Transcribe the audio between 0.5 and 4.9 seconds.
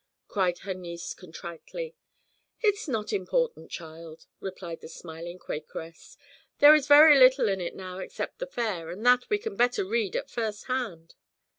her niece contritely. 'It is not important, child,' replied the